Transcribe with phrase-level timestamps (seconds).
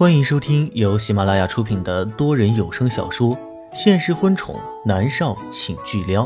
[0.00, 3.36] 欢迎收听由喜马拉雅出品的多人有声小说
[3.74, 6.24] 《现实婚宠男少请巨撩》，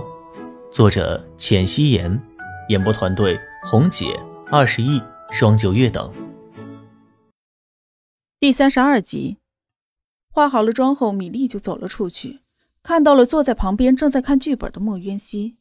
[0.71, 2.23] 作者：浅汐颜，
[2.69, 3.37] 演播团队：
[3.69, 4.17] 红姐、
[4.47, 5.03] 二十亿、
[5.33, 6.15] 双九月等。
[8.39, 9.39] 第三十二集，
[10.31, 12.43] 化好了妆后，米粒就走了出去，
[12.81, 15.57] 看到了坐在旁边正在看剧本的莫渊熙。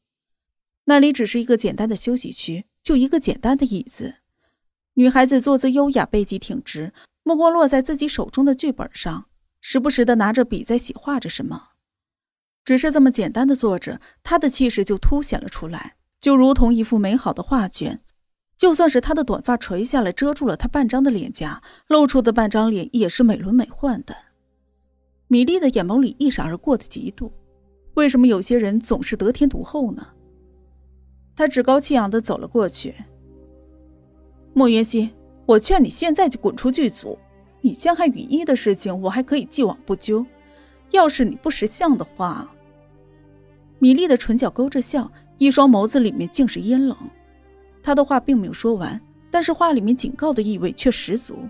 [0.84, 4.18] 那里只是一个简单的休息区，就一个简单的椅子。
[4.94, 6.94] 女孩子坐姿优雅，背脊挺直。
[7.24, 9.28] 目光落在自己手中的剧本上，
[9.62, 11.70] 时不时的拿着笔在写画着什么。
[12.66, 18.02] 只是这么简单的坐着，他的气势就凸显了出来，就如同一幅美好的画卷。
[18.58, 24.16] 就算是他的短发垂下来，遮住了他半张的脸颊，露出的半张脸也是美轮美奂的。
[25.28, 27.32] 米莉的眼眸里一闪而过的嫉妒，
[27.96, 30.08] 为什么有些人总是得天独厚呢？
[31.36, 32.94] 他趾高气扬的走了过去，
[34.54, 35.10] 莫云熙。
[35.46, 37.18] 我劝你现在就滚出剧组！
[37.62, 40.26] 你陷害雨衣的事情，我还可以既往不咎。
[40.92, 42.50] 要是你不识相的话，
[43.80, 46.98] 米粒的唇角勾着笑，一双眸子里面竟是阴冷。
[47.82, 51.48] 他的话并没有说完，但是话里面警告的意味却十足。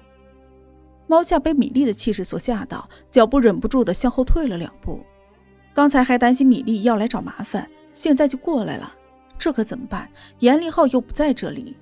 [1.06, 5.02] 猫夏被米粒的气势所吓到，脚步忍不住的向后退了两步。
[5.73, 8.92] 刚才还担心米粒要来找麻烦，现在就过来了，
[9.38, 10.09] 这可怎么办？
[10.40, 11.75] 严立浩又不在这里。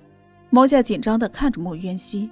[0.54, 2.28] 毛夏紧张的看着莫渊熙。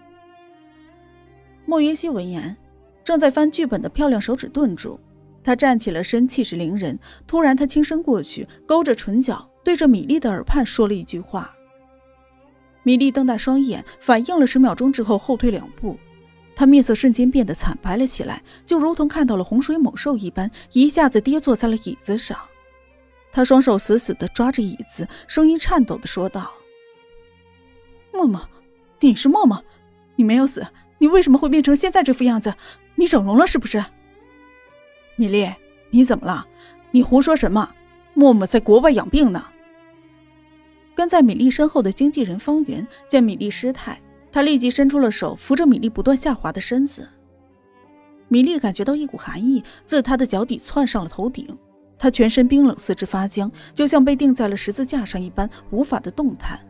[1.65, 2.55] 莫渊熙闻言，
[3.03, 5.01] 正在翻剧本的漂亮手指顿住，
[5.43, 6.99] 他站起了身，气势凌人。
[7.27, 11.51] 突然，他轻身过去，勾着唇角，对着米粒的耳畔说了一句话。
[12.83, 15.97] 米粒瞪大双眼，反应了十秒钟之后，后退两步，
[16.55, 22.39] 他面色瞬间变得惨白了起来，就如同看到了洪水猛兽一般，一下子跌坐在了椅子上。
[23.33, 26.53] 他双手死死的抓着椅子，声音颤抖的说道。
[28.13, 28.49] 默默，
[29.01, 29.65] 你是默默，
[30.17, 30.67] 你没有死，
[30.99, 32.55] 你为什么会变成现在这副样子？
[32.97, 33.85] 你整容了是不是？
[35.17, 35.51] 米粒，
[35.91, 36.47] 你怎么了？
[36.91, 37.75] 你胡说什么？
[38.15, 39.47] 默默在国外养病呢。
[40.95, 47.09] 跟在米粒身后的经纪人方圆见米粒失态，他立即伸出了手扶着米粒不断下滑的身子。
[48.29, 51.57] 米粒感觉到一股寒意自他的脚底窜上了头顶，
[51.99, 56.61] 他全身冰冷，四肢发僵，就像被钉在了十字架上一般，无法的动弹。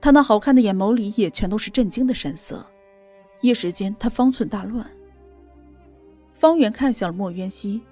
[0.00, 2.64] 他那好看的眼眸里也全都是震惊的神色，
[3.42, 4.86] 一时间他方寸大乱。
[6.32, 7.82] 方圆看向了莫渊熙，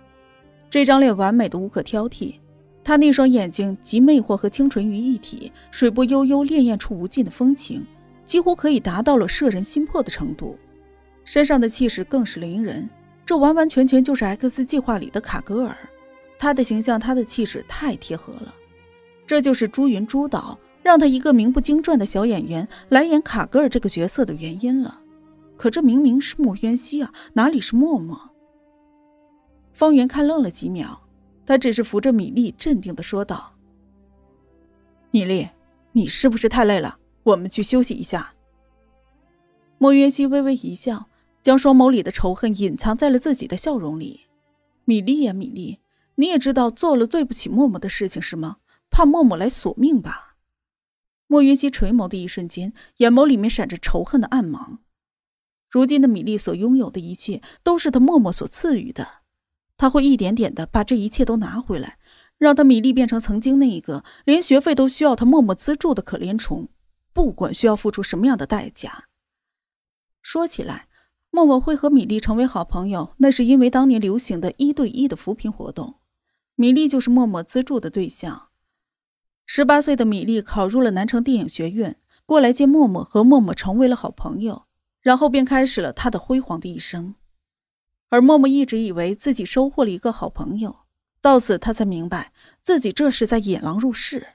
[0.70, 2.36] 这张脸完美的无可挑剔，
[2.82, 7.86] 他那双眼睛集魅惑和清纯于一体，水波悠悠，潋滟出无尽的风情，
[8.24, 10.58] 几乎可以达到了摄人心魄的程度。
[11.24, 12.88] 身上的气势更是凌人，
[13.26, 15.76] 这完完全全就是 X 计划里的卡格尔，
[16.38, 18.54] 他的形象，他的气势太贴合了，
[19.26, 20.58] 这就是朱云朱导。
[20.88, 25.02] 让他一个名不经传的小演员来演卡格尔这个角色的原因了，
[25.54, 28.18] 可这明明是莫渊熙啊，哪里是默默？
[29.74, 31.06] 方圆看愣了几秒，
[31.44, 33.52] 他只是扶着米粒，镇定的说道
[35.12, 35.50] ：“米粒，
[35.92, 36.96] 你是不是太累了？
[37.22, 38.32] 我们去休息一下。”
[39.76, 41.10] 莫渊熙微微一笑，
[41.42, 44.20] 将双眸里的仇恨隐藏在了自己的笑容里。
[44.86, 45.80] 米粒呀，米粒，
[46.14, 48.56] 你也知道做了对不起默默的事情是吗？
[48.88, 50.27] 怕默默来索命吧？
[51.28, 54.80] 莫云溪垂眸的一瞬间，眼眸里面闪着仇恨的暗芒。
[55.70, 59.06] 如今的米粒所拥有的一切，都是他默默所赐予的。
[59.76, 61.98] 他会一点点的把这一切都拿回来，
[62.38, 66.68] 让他米粒变成曾经那一个连学费都需要他默默资助的可怜虫，
[67.12, 69.04] 不管需要付出什么样的代价。
[70.22, 70.88] 说起来，
[71.30, 76.00] 默默会和米粒成为好朋友，那是因为当年流行的一对一的扶贫活动，
[76.54, 78.47] 米粒就是默默资助的对象。
[79.50, 84.66] 十八岁的米粒考入了南城电影学院，过来见默默，和默默成为了好朋友，
[85.00, 87.14] 然后便开始了她的辉煌的一生。
[88.10, 90.80] 而默默一直以为自己收获了一个好朋友，
[91.22, 94.34] 到此他才明白自己这是在引狼入室。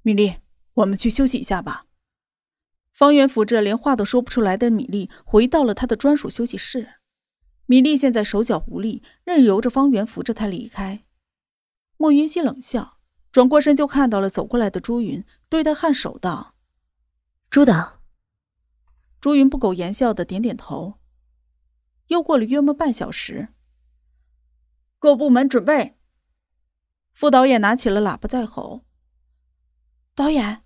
[0.00, 0.36] 米粒，
[0.72, 1.84] 我们去休息一下吧。
[2.92, 6.94] 方圆扶着连话都说不出来的米粒回到了他的专属休息室。
[7.66, 11.04] 米粒现在手脚无力，任由着方圆扶着他离开。
[11.98, 12.94] 莫云熙冷笑。
[13.34, 16.54] 转过身就看到了走过来的朱云，对他颔首道
[17.50, 18.00] ：“朱导。”
[19.20, 21.00] 朱云不苟言笑的点点头。
[22.06, 23.48] 又过了约莫半小时，
[25.00, 25.98] 各部门准备。
[27.12, 28.84] 副导演拿起了喇叭在吼
[30.14, 30.62] ：“导演！”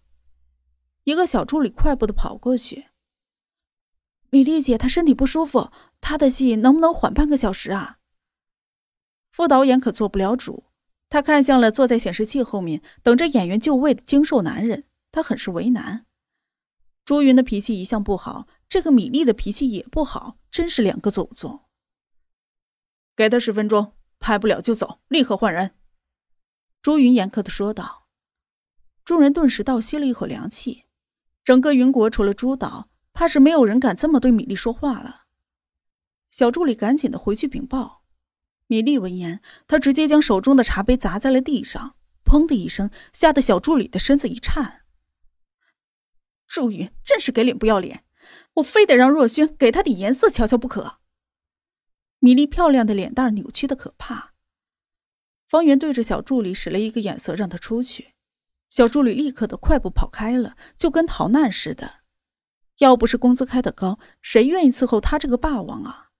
[1.04, 2.88] 一个小助理快步的跑过去
[4.28, 5.72] ：“米莉姐她身体不舒服，
[6.02, 8.00] 她的戏能不能缓半个小时啊？”
[9.32, 10.67] 副导演可做不了主。
[11.10, 16.06] 他看向了坐在显示器后面等着演员就位的精瘦男人，他很是为难。
[17.04, 21.64] 朱云的脾气一向不好，这个米粒的脾气也不好，真是两个祖宗。
[23.16, 25.74] 给他十分钟，拍不了就走，立刻换人。”
[26.82, 28.06] 朱云严苛的说道。
[29.04, 30.84] 众人顿时倒吸了一口凉气。
[31.42, 35.22] 整个云国除了朱导，怕是没有人敢这么对米粒说话了。
[36.30, 37.97] 小助理赶紧的回去禀报。
[38.68, 44.82] 米粒闻言，他直接将手中的茶杯砸在了地上，砰的一声，吓得小助理的身子一颤。
[46.46, 48.04] 朱云真是给脸不要脸，
[48.54, 50.98] 我非得让若轩给他点颜色瞧瞧不可。
[52.18, 54.34] 米粒漂亮的脸蛋扭曲的可怕。
[55.48, 58.14] 方圆对着小助理使了一个眼色，让他出去。
[58.68, 62.00] 小助理立刻的快步跑开了，就跟逃难似的。
[62.80, 66.10] 要不是工资开得高，谁愿意伺候他这个霸王啊？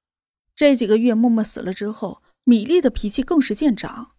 [0.55, 4.13] 这几个月默默死了之后，米粒的脾气更是见长。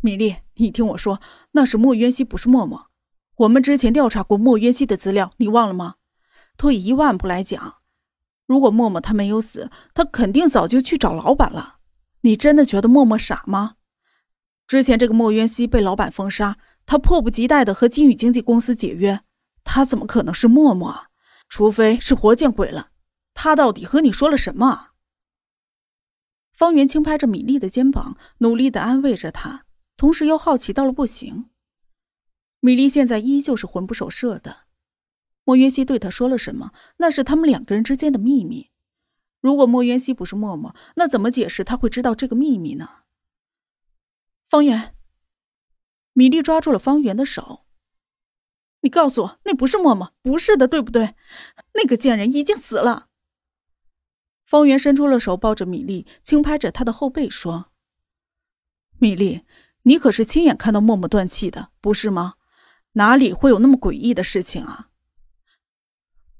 [0.00, 2.90] 米粒，你听我说，那是莫渊熙，不是默默。
[3.36, 5.94] 我们之前调查过莫渊熙的资料，你忘了吗？
[6.56, 7.76] 退一万步来讲，
[8.46, 11.76] 如果默默他没有死，他肯定早就去找老板了。
[12.22, 13.76] 你真的觉得默默傻吗？
[14.66, 16.58] 之前这个莫渊熙被老板封杀。
[16.84, 19.20] 他迫不及待的和金宇经纪公司解约，
[19.62, 21.10] 他怎么可能是默默啊？
[21.48, 22.88] 除非是活见鬼了。
[23.34, 24.88] 他到底和你说了什么？
[26.62, 29.64] 方圆轻拍着米粒的肩膀，努力的安慰着她，
[29.96, 31.50] 同时又好奇到了不行。
[32.60, 34.58] 米粒现在依旧是魂不守舍的。
[35.42, 36.70] 莫渊熙对他说了什么？
[36.98, 38.70] 那是他们两个人之间的秘密。
[39.40, 42.88] 如果莫渊熙不是默默，那怎么解释他会知道这个秘密呢？
[44.48, 44.94] 方圆。
[46.12, 47.64] 米粒抓住了方圆的手，
[48.82, 51.16] 你告诉我，那不是默默，不是的，对不对？
[51.74, 53.08] 那个贱人已经死了。
[54.52, 57.72] 方圆伸出了手，抱着米粒，轻拍着她的后背，说
[59.00, 59.46] ：“米粒，
[59.84, 62.34] 你可是亲眼看到默默断气的，不是吗？
[62.92, 64.90] 哪里会有那么诡异的事情啊？”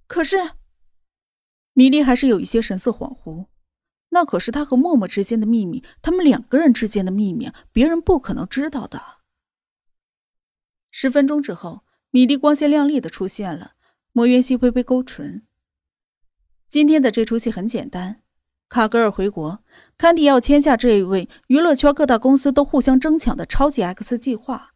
[0.06, 0.50] 可是，
[1.72, 3.46] 米粒还是有一些神色恍惚。
[4.10, 9.22] 那可是他和默默之间的秘密，他们两个人之间的秘密，别人不可能知道的。
[10.90, 13.72] 十分钟之后，米粒光鲜亮丽的出现了。
[14.12, 15.46] 莫渊熙微微勾唇。
[16.72, 18.22] 今天的这出戏很简单，
[18.70, 19.62] 卡格尔回国，
[19.98, 24.70] 坎迪要签下这一位娱乐圈各大公司都互相争抢的超级 X 计划。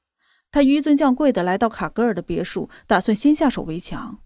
[0.51, 4.19] 他纡尊降贵的来到卡格尔的别墅，打算先下手为强。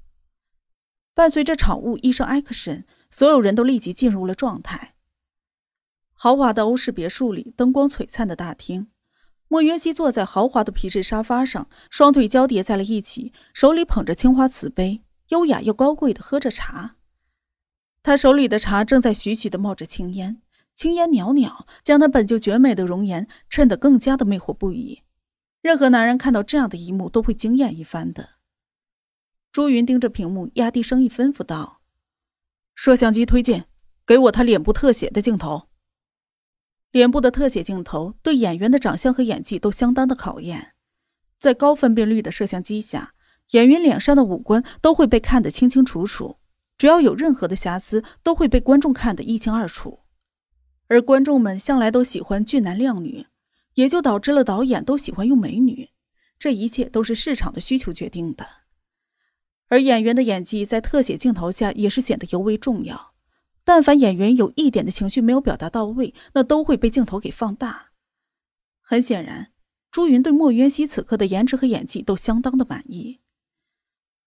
[1.14, 4.96] 伴随着场务一声 action，所有人都立即进入了状态。
[6.14, 8.88] 豪华的欧式别墅里，灯光璀璨的大厅。
[9.46, 16.96] 莫云熙坐在豪华的皮质沙发上，双腿交叠在了一起，手里捧着青花瓷杯，优雅又高贵的喝着茶。
[18.02, 20.40] 他手里的茶正在徐徐的冒着青烟，
[20.74, 25.02] 青烟袅袅，将他本就绝美的容颜衬得更加的魅惑不已。
[25.60, 28.30] 任何男人看到这样的一幕都会惊艳一番的。
[29.52, 31.82] 朱云盯着屏幕，压低声音吩咐道
[32.74, 33.66] ：“摄像机推荐，
[34.06, 35.68] 给我他脸部特写的镜头。”
[36.90, 40.72] 脸部的特写镜头对演员的长相和演技都相当的考验，
[41.38, 43.14] 在高分辨率的摄像机下，
[43.50, 46.38] 演员脸上的五官都会被看得清清楚楚，
[46.80, 50.00] 只要有任何的瑕疵，都会被观众看得一清二楚。
[50.88, 53.26] 而观众们向来都喜欢俊男靓女，
[53.74, 55.90] 也就导致了导演都喜欢用美女，
[56.38, 58.46] 这一切都是市场的需求决定的。
[59.68, 63.12] 而演员的演技在特写镜头下也是显得尤为重要。
[63.62, 67.90] 但凡演员有一点的情绪没有表达到位，那都会被镜头给放大。
[68.80, 69.52] 很显然，
[69.90, 73.20] 朱云对莫渊熙此刻的颜值和演技都相当的满意。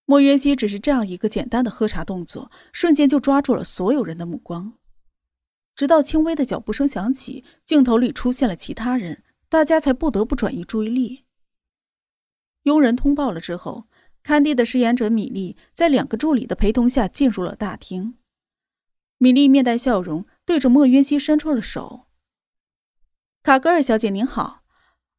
[0.05, 4.73] 莫渊熙只是这样一个简单的喝茶动作，瞬间就抓住了所有人的目光。
[5.75, 11.23] 直到轻微的脚步声响起，镜头里出现了其他人，大家才不得不转移注意力。
[12.63, 13.87] 佣人通报了之后，
[14.21, 18.15] 看地的饰演者米莉在两个助理的陪同下进入了大厅。
[19.17, 22.07] 米莉面带笑容，对着莫渊熙伸出了手。
[23.41, 24.63] 卡格尔小姐您好，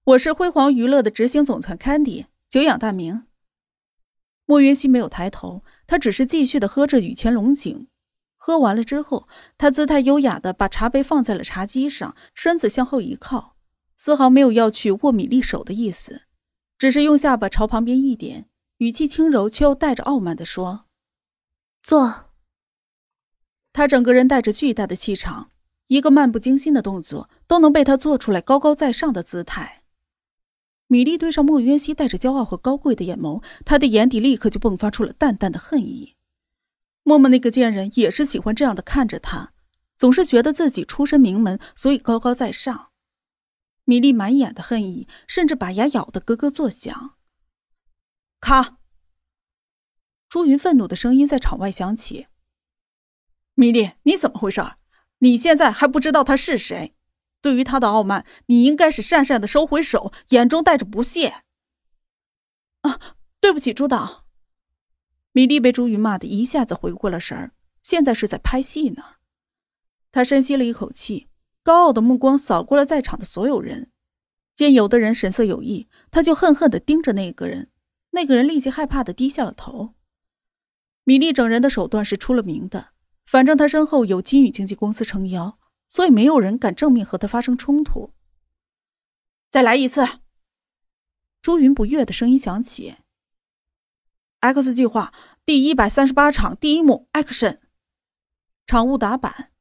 [0.05, 3.27] 我是辉煌娱乐的执行总裁坎迪，久仰大名。
[4.47, 7.89] 莫云熙没有抬头，他只是继续的喝着雨前龙井。
[8.37, 13.57] 喝完了之后，他姿态优雅的把茶杯放在了茶几上，身子向后一靠，
[13.97, 16.23] 丝毫没有要去握米粒手的意思，
[16.77, 20.85] 只是用下巴朝旁边一点，语气轻柔却又带着傲慢的说
[21.83, 22.33] ：“坐。”
[23.73, 25.51] 他整个人带着巨大的气场，
[25.87, 29.84] 一个漫不经心的动作都能被他做出来高高在上的姿态。
[30.87, 36.15] 米莉对上莫渊熙带着骄傲和高贵的眼眸，他的眼底立刻就迸发出了淡淡的恨意。
[37.03, 39.53] 默默那个贱人也是喜欢这样的看着他，
[39.99, 42.91] 总是觉得自己出身名门，所以高高在上。
[43.85, 47.17] 米莉满眼的恨意，甚至把牙咬得咯咯作响。
[48.41, 48.79] 咔。
[50.29, 52.27] 朱云愤怒的声音在场外响起
[53.55, 54.63] ：“米莉，你怎么回事？
[55.19, 56.95] 你现在还不知道他是谁？
[57.45, 61.43] 对于他的傲慢，你应该是讪讪的收回手，眼中带着不屑。”
[62.81, 62.99] 啊，
[63.39, 64.25] 对不起，朱导。
[65.33, 69.03] 米莉被朱云骂的一下子回过了神儿，现在是在拍戏呢。
[70.11, 71.29] 他深吸了一口气，
[71.63, 73.91] 高傲的目光扫过了在场的所有人，
[74.55, 77.71] 见有的人神色有异，他就恨恨的盯着那个人。
[78.13, 79.93] 那个人立即害怕的低下了头。
[81.03, 82.93] 米莉整人的手段是出了名的，
[83.27, 85.59] 反正他身后有金宇经纪公司撑腰，
[85.95, 88.13] 所以没有人敢正面和他发生冲突。
[89.49, 90.05] 再来一次。
[91.41, 92.97] 朱云不悦的声音响起。
[94.41, 95.15] X 计划
[95.47, 97.61] 第一百三十八场第一幕，Action！
[98.67, 99.53] 场务打板。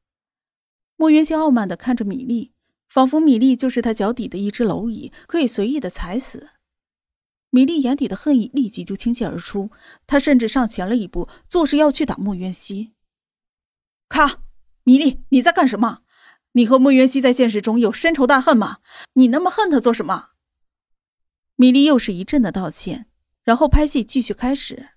[0.96, 2.52] 莫元熙傲慢的看着米粒，
[2.88, 6.48] 仿佛米粒就是他脚底的一只蝼蚁，可以随意的踩死。
[7.50, 9.70] 米粒眼底的恨意立即就倾泻而出，
[10.04, 12.92] 他甚至上前了一步，作势要去打莫元熙。
[14.08, 14.42] 咔！
[14.82, 16.00] 米粒，你在干什么？
[16.56, 18.78] 你和莫元熙在现实中有深仇大恨吗？
[19.14, 20.30] 你那么恨他做什么？
[21.56, 23.06] 米粒又是一阵的道歉，
[23.42, 24.90] 然后拍戏继续开始。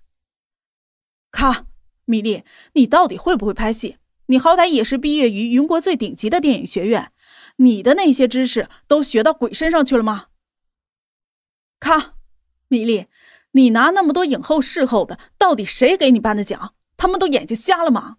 [1.32, 1.66] 卡！
[2.04, 3.98] 米粒，你到底会不会拍戏？
[4.26, 7.12] 你好歹也是毕业于云国最顶级的电影学院，
[7.56, 10.26] 你的那些知识都学到鬼身上去了吗？
[11.80, 12.14] 卡，
[12.68, 13.06] 米粒，
[13.52, 16.74] 你拿那么多影后、视后的，到底谁给你颁的奖？
[16.96, 18.18] 他们都眼睛瞎了吗？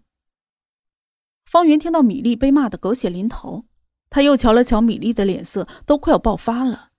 [1.50, 3.64] 方圆听到米粒被骂的狗血淋头，
[4.08, 6.90] 他又瞧了瞧米粒的脸色，都快要爆发了。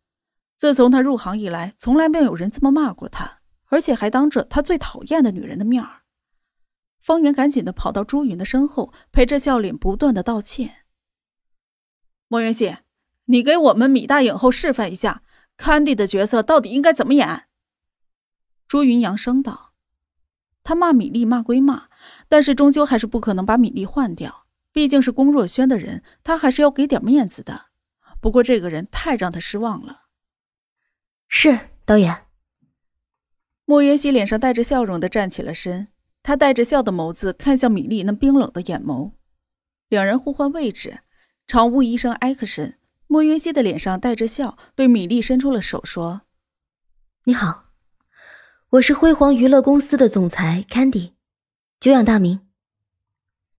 [0.57, 6.01] 自从他入行以来，从来没有人这么骂过他，而且还当着他最讨厌的女人的面儿。
[6.99, 10.83] 方圆赶紧的跑到朱云的身后，陪着笑脸不断的道歉。
[12.27, 12.75] 莫元熙，
[13.27, 15.23] 你给我们米大影后示范一下
[15.57, 17.45] ，，Candy 的角色到底应该怎么演？
[18.67, 19.69] 朱云扬声道。
[20.63, 21.87] 他骂米粒骂归骂，
[22.27, 24.40] 但是终究还是不可能把米粒换掉，
[24.71, 27.67] 毕竟是龚若轩的人，他还是要给点面子的。
[28.19, 30.03] 不过这个人太让他失望了。
[31.27, 32.25] 是导演。
[33.65, 35.87] 莫云熙脸上带着笑容的站起了身。
[36.23, 39.13] 他带着笑的眸子看向米粒那冰冷的眼眸，
[39.89, 40.99] 两人互换位置，
[41.47, 42.75] 场务一声 action，
[43.07, 46.21] 莫云熙的脸上带着笑，对米粒伸出了手，说
[47.25, 47.71] ：“你好，
[48.69, 51.13] 我是辉煌娱乐公司的总裁 Candy，
[51.79, 52.47] 久仰大名。”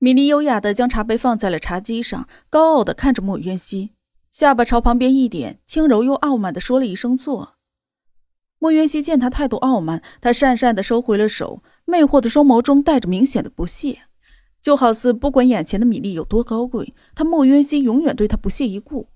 [0.03, 3.93] 米粒优雅地将茶杯放在了茶几上，高傲地看着莫渊熙，
[4.33, 7.55] 下巴朝旁边一点，轻柔又傲慢地说了一声“坐”。
[8.59, 11.63] 莫渊熙见他态度傲慢，他讪讪地收回了手。
[11.85, 14.01] 魅惑的双眸中带着明显的不屑，
[14.61, 19.07] 就好似不管眼前的米粒有多高贵，他莫渊熙永远对他不屑一顾。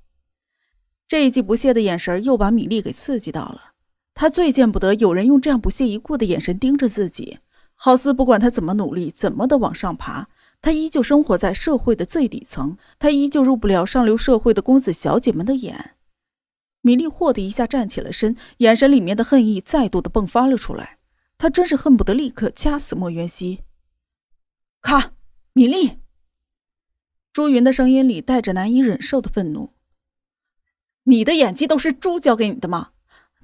[1.09, 3.73] 这一记不屑的眼神又把米粒给刺激到了。
[4.15, 7.39] 他最见不得有人用这样不屑一顾的眼神盯着自己，
[7.75, 10.29] 好似不管他怎么努力，怎么的往上爬，
[10.67, 15.95] 他依旧生活在社会的最底层，他依旧入不了上流社会的公子小姐们的眼。
[16.81, 20.99] 米粒霍的一下站起了身，眼神里面的恨意再度的迸发了出来。
[21.39, 23.61] 他真是恨不得立刻掐死莫元熙。
[24.83, 25.13] 卡，
[25.53, 25.99] 米粒。
[27.33, 29.71] 朱云的声音里带着难以忍受的愤怒。
[31.05, 32.89] 你的演技都是猪教给你的吗？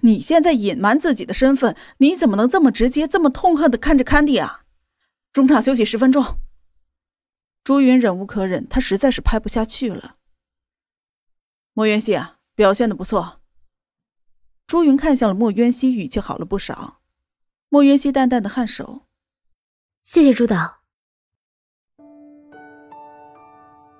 [0.01, 4.65] 你现在隐瞒自己的身份，你怎么能这么直接、这么痛恨的看着 Candy 啊？
[5.33, 6.39] 中场休息十分钟。
[7.65, 10.17] 朱云忍无可忍，他实在是拍不下去了。
[11.73, 13.41] 莫元熙啊，表现的不错。
[14.67, 17.01] 朱云看向了莫渊熙，语气好了不少。
[17.69, 19.07] 莫渊熙淡淡的颔首，
[20.03, 20.83] 谢谢朱导。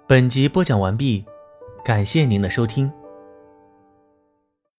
[0.09, 1.25] 本集播讲完毕，
[1.85, 2.93] 感谢您的收听。